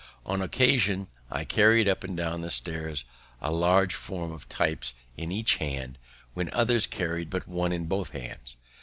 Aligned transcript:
On 0.25 0.41
occasion, 0.41 1.05
I 1.29 1.45
carried 1.45 1.87
up 1.87 2.03
and 2.03 2.17
down 2.17 2.49
stairs 2.49 3.05
a 3.39 3.51
large 3.51 3.93
form 3.93 4.31
of 4.31 4.49
types 4.49 4.95
in 5.15 5.31
each 5.31 5.57
hand, 5.57 5.99
when 6.33 6.51
others 6.53 6.87
carried 6.87 7.29
but 7.29 7.47
one 7.47 7.71
in 7.71 7.85
both 7.85 8.09
hands. 8.09 8.55